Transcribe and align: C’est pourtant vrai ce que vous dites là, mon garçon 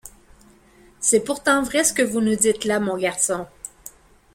C’est 0.99 1.19
pourtant 1.19 1.61
vrai 1.61 1.83
ce 1.83 1.93
que 1.93 2.01
vous 2.01 2.21
dites 2.21 2.65
là, 2.65 2.79
mon 2.79 2.97
garçon 2.97 3.45